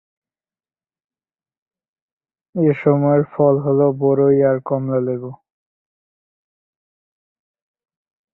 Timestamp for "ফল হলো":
3.33-3.85